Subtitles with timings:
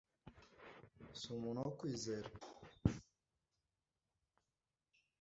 [1.19, 2.29] si umuntu wo kwizera